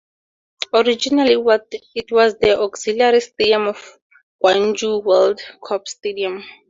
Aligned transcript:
Originally 0.73 1.33
It 1.93 2.11
was 2.11 2.35
the 2.39 2.59
auxiliary 2.59 3.19
stadium 3.19 3.67
of 3.67 3.99
Gwangju 4.43 5.03
World 5.03 5.39
Cup 5.63 5.87
Stadium. 5.87 6.43